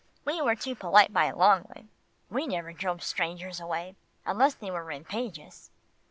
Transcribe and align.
We 0.25 0.41
were 0.41 0.55
too 0.55 0.73
polite 0.73 1.13
by 1.13 1.25
a 1.25 1.37
long 1.37 1.65
way. 1.69 1.85
We 2.27 2.47
never 2.47 2.73
drove 2.73 3.03
strangers 3.03 3.59
away, 3.59 3.95
unless 4.25 4.55
they 4.55 4.71
were 4.71 4.83
rampageous." 4.83 5.69